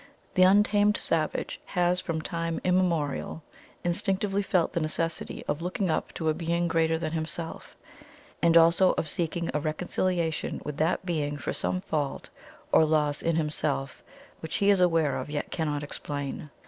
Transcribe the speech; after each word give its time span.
The 0.33 0.41
untamed 0.41 0.97
savage 0.97 1.59
has 1.63 2.01
from 2.01 2.23
time 2.23 2.59
immemorial 2.63 3.43
instinctively 3.83 4.41
felt 4.41 4.73
the 4.73 4.79
necessity 4.79 5.45
of 5.47 5.61
looking 5.61 5.91
up 5.91 6.11
to 6.13 6.27
a 6.27 6.33
Being 6.33 6.67
greater 6.67 6.97
than 6.97 7.11
Himself, 7.11 7.75
and 8.41 8.57
also 8.57 8.93
of 8.93 9.07
seeking 9.07 9.51
a 9.53 9.59
reconciliation 9.59 10.59
with 10.65 10.77
that 10.77 11.05
Being 11.05 11.37
for 11.37 11.53
some 11.53 11.81
fault 11.81 12.31
or 12.71 12.83
loss 12.83 13.21
in 13.21 13.35
himself 13.35 14.03
which 14.39 14.55
he 14.55 14.71
is 14.71 14.81
aware 14.81 15.17
of, 15.17 15.29
yet 15.29 15.51
cannot 15.51 15.83
explain. 15.83 16.49